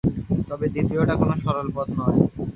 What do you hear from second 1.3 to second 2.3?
সরল পথ নয়।